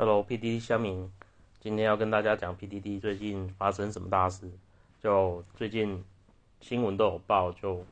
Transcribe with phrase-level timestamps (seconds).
[0.00, 1.10] Hello，PDD 乡民，
[1.58, 4.48] 今天要跟大家讲 PDD 最近发生什么大事。
[5.02, 6.04] 就最近
[6.60, 7.84] 新闻都有报，就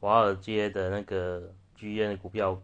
[0.00, 2.58] 华尔街的那个 GN 的股票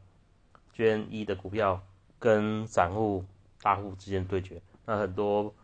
[0.75, 1.83] ，GN 的股票
[2.19, 3.27] 跟散户
[3.61, 4.63] 大户之间对决。
[4.87, 5.55] 那很多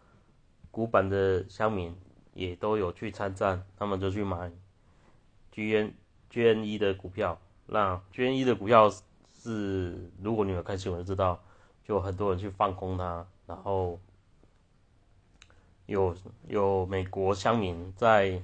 [0.71, 1.97] 古板的乡民
[2.35, 4.53] 也都有去参战，他们就去买
[5.55, 5.93] GN
[6.31, 7.41] GN 一的股票。
[7.65, 8.93] 那 GN 一的股票
[9.33, 11.43] 是，如果你有看新闻就知道。
[11.85, 14.01] 就很多人去放空它，然后
[15.87, 16.16] 有
[16.48, 18.43] 有美国乡民在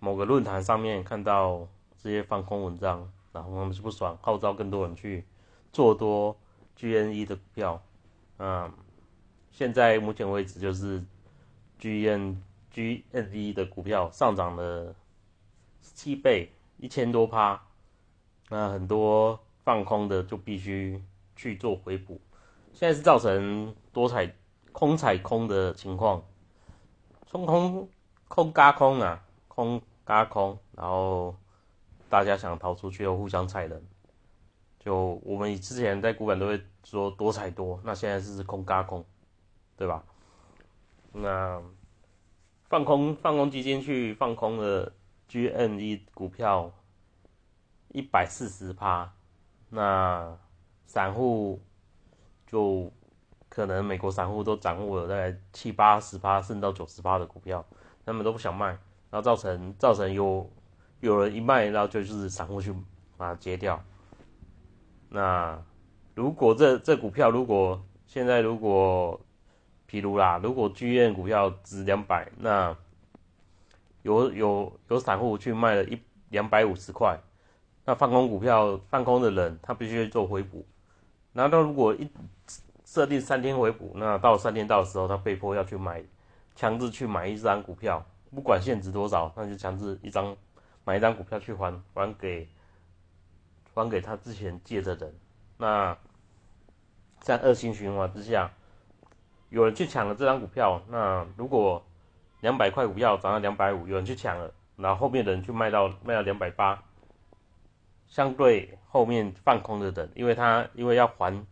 [0.00, 1.68] 某个论坛上面看到
[2.02, 5.24] 这些放空文章，然后他们就不爽，号召更多人去
[5.72, 6.34] 做多
[6.78, 7.82] GNE 的股票。
[8.38, 8.72] 嗯，
[9.52, 11.04] 现在目前为止就是
[11.78, 12.36] GN
[12.72, 14.94] GNE 的股票上涨了
[15.80, 17.62] 七倍，一千多趴。
[18.48, 21.02] 那很多放空的就必须
[21.34, 22.20] 去做回补。
[22.78, 24.30] 现在是造成多踩
[24.70, 26.22] 空踩空的情况，
[27.26, 27.88] 冲空
[28.28, 31.34] 空嘎空啊，空嘎空，然后
[32.10, 33.82] 大家想逃出去又互相踩人，
[34.78, 39.02] 就我们之前在股板都会说多踩多，那现在是空嘎空，
[39.74, 40.04] 对吧？
[41.12, 41.62] 那
[42.68, 44.92] 放空放空基金去放空的
[45.30, 46.70] GNE 股票
[47.88, 49.14] 一百四十趴，
[49.70, 50.36] 那
[50.84, 51.58] 散户。
[52.46, 52.90] 就
[53.48, 57.64] 可能美国散户都掌握了大概七八十趴，甚至到九十趴的股票，
[58.04, 58.66] 他们都不想卖，
[59.10, 60.48] 然后造成造成有
[61.00, 62.72] 有人一卖，然后就是散户去
[63.16, 63.82] 把它接掉。
[65.08, 65.60] 那
[66.14, 69.20] 如果这这股票如果现在如果，
[69.88, 72.76] 譬如啦，如果剧院股票值两百，那
[74.02, 77.18] 有有有散户去卖了一两百五十块，
[77.84, 80.66] 那放空股票放空的人他必须做回补。
[81.36, 82.10] 然后如果一
[82.86, 86.02] 设定三天回补，那到三天到的时候，他被迫要去买，
[86.54, 88.02] 强制去买一张股票，
[88.34, 90.34] 不管现值多少，那就强制一张
[90.84, 92.48] 买一张股票去还还给
[93.74, 95.14] 还给他之前借的人。
[95.58, 95.94] 那
[97.20, 98.50] 在恶性循环之下，
[99.50, 101.84] 有人去抢了这张股票，那如果
[102.40, 106.82] 两百块股票涨到两百五，有人去抢了，然后后面的人去卖到卖到两百八。
[108.08, 111.44] 相对后面放空的人，因为他因为要还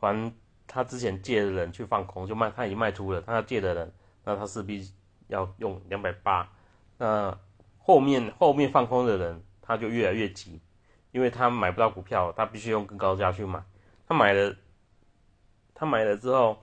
[0.00, 0.32] 还
[0.66, 3.92] 他之前借的人去放空，就卖他已经卖出了，他要借的人，
[4.24, 4.90] 那他势必
[5.28, 6.50] 要用两百八。
[6.98, 7.38] 那
[7.78, 10.60] 后面后面放空的人，他就越来越急，
[11.12, 13.62] 因为他买不到股票，他必须用更高价去买。
[14.08, 14.56] 他买了，
[15.74, 16.58] 他买了之后，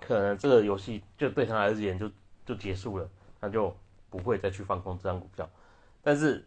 [0.00, 2.10] 可能这个游戏就对他而言就
[2.46, 3.10] 就结束了，
[3.40, 3.76] 他就
[4.08, 5.50] 不会再去放空这张股票。
[6.00, 6.46] 但是。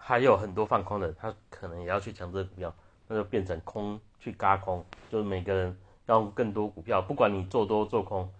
[0.00, 2.74] 还有很多放空的，他可能也要去抢这个股票，
[3.08, 5.76] 那就变成空去嘎空，就是每个人
[6.06, 8.32] 要更多股票，不管你做多做空，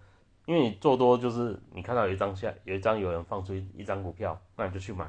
[0.45, 5.07] 因为你做多就是你看到有一张下有一张有人放出一张股票，那你就去买，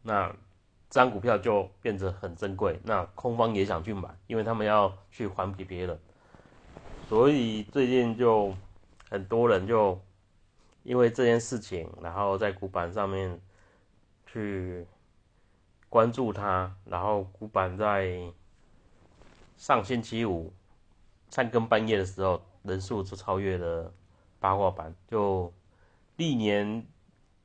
[0.00, 0.28] 那
[0.88, 5.98] 这张股票就变得很珍贵，那空方也想去买，因为他们要去还给别人，
[7.08, 8.54] 所以最近就
[9.10, 10.00] 很多人就
[10.84, 13.38] 因为这件事情，然后在股板上面
[14.24, 14.86] 去。
[15.92, 18.32] 关注他，然后股板在
[19.58, 20.50] 上星期五
[21.28, 23.92] 三更半夜的时候，人数就超越了
[24.40, 24.94] 八卦板。
[25.06, 25.52] 就
[26.16, 26.86] 历年，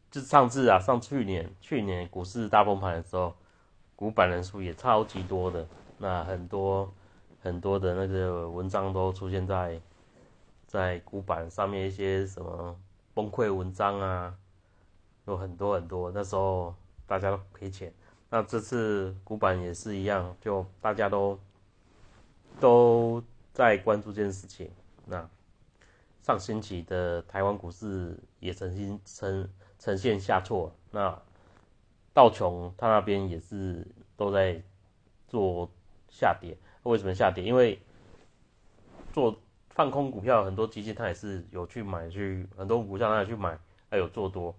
[0.10, 3.36] 就上次啊，上去年去年股市大崩盘的时候，
[3.98, 5.68] 股板人数也超级多的。
[5.98, 6.90] 那很多
[7.42, 9.78] 很多的那个文章都出现在
[10.68, 12.80] 在股板上面，一些什么
[13.14, 14.34] 崩溃文章啊，
[15.26, 16.10] 有很多很多。
[16.12, 16.74] 那时候
[17.06, 17.94] 大家都赔钱。
[18.30, 21.40] 那这次股板也是一样，就大家都
[22.60, 23.24] 都
[23.54, 24.70] 在关注这件事情。
[25.06, 25.28] 那
[26.22, 29.50] 上星期的台湾股市也曾经呈
[29.80, 31.18] 呈现下挫，那
[32.14, 33.88] 道琼他那边也是
[34.18, 34.62] 都在
[35.28, 35.70] 做
[36.10, 36.58] 下跌。
[36.84, 37.44] 为什么下跌？
[37.44, 37.80] 因为
[39.14, 43.58] 做放空股票很多基金他也是有去买去很多股票他也去买，
[43.90, 44.54] 还有做多。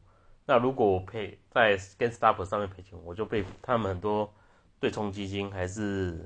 [0.51, 4.33] 那如果我赔在 GameStop 上面赔钱，我就被他们很多
[4.81, 6.25] 对冲基金还是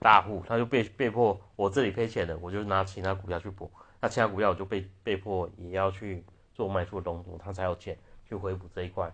[0.00, 3.70] 大户，他就被被迫我这里赔钱了，我就拿其他股票去补，
[4.00, 7.96] 那其他股票我就被被迫也要去做卖出的动作，他才有钱
[8.28, 9.08] 去回补这一块。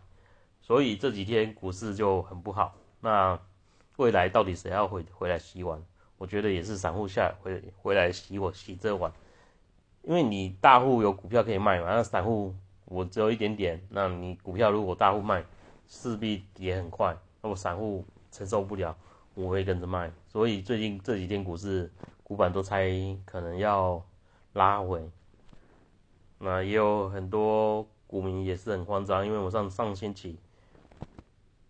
[0.63, 2.75] 所以这几天股市就很不好。
[3.01, 3.39] 那
[3.97, 5.85] 未来到底谁要回回来洗碗？
[6.17, 9.13] 我觉得也是散户下回回来洗我洗这碗，
[10.03, 12.55] 因为你大户有股票可以卖嘛，那散户。
[12.87, 15.45] 我只有一点点，那你股票如果大户卖，
[15.87, 18.97] 势必也很快，那我散户承受不了，
[19.35, 20.11] 我会跟着卖。
[20.29, 21.91] 所以最近这几天股市
[22.23, 22.89] 股板都猜
[23.25, 24.05] 可能要
[24.53, 25.11] 拉回，
[26.39, 30.39] 那也有很多股民也是很慌张，因为我上上星期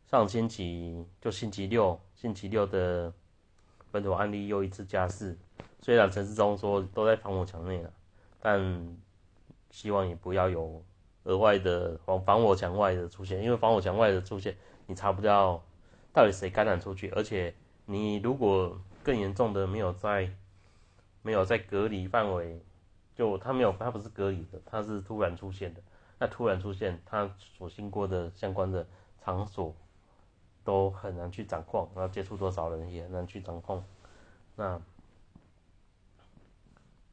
[0.07, 3.13] 上星期就星期六星期六的
[3.91, 5.37] 本土案例又一次加势，
[5.81, 7.91] 虽然陈世忠说都在防火墙内了，
[8.41, 8.97] 但
[9.71, 10.83] 希望也不要有
[11.27, 14.57] 额外的防防火墙外的出现，因为防火墙外的出现，
[14.87, 15.63] 你查不到
[16.13, 20.31] 到底谁感染出去，而且你如果更严重的没有在
[21.23, 22.61] 没有在隔离范围，
[23.15, 25.83] 就他没有他不是隔离的，他是突然出现的，
[26.19, 28.87] 那突然出现他所经过的相关的
[29.23, 29.75] 场所
[30.65, 33.85] 都很难去掌控，然后接触多少人也很难去掌控，
[34.55, 34.81] 那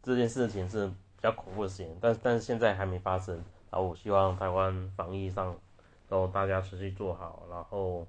[0.02, 0.92] 这件事情是。
[1.16, 3.42] 比较恐怖的事情，但但是现在还没发生。
[3.74, 5.58] 然后我希望台湾防疫上
[6.08, 8.08] 都大家持续做好，然后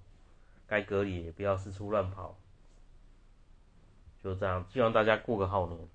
[0.66, 2.36] 该隔离也不要四处乱跑，
[4.22, 4.62] 就这样。
[4.68, 5.88] 希望大家过个好年。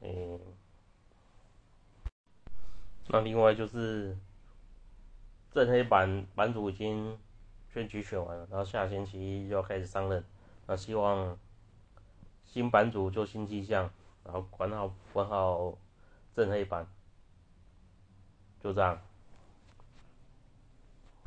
[0.00, 0.40] 嗯，
[3.06, 4.18] 那另外就是
[5.52, 7.16] 正黑版版主已经
[7.72, 10.24] 选举选完了，然后下星期一就要开始上任。
[10.66, 11.38] 那希望
[12.44, 13.88] 新版主就新气象。
[14.24, 15.78] 然后管好管好
[16.34, 16.86] 正黑板，
[18.62, 18.98] 就这样。